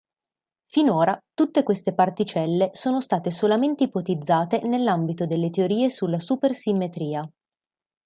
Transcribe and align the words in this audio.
Finora 0.65 1.15
tutte 1.31 1.61
queste 1.61 1.93
particelle 1.93 2.71
sono 2.73 3.01
state 3.01 3.29
solamente 3.29 3.83
ipotizzate 3.83 4.63
nell'ambito 4.65 5.27
delle 5.27 5.51
teorie 5.51 5.91
sulla 5.91 6.17
Supersimmetria. 6.17 7.31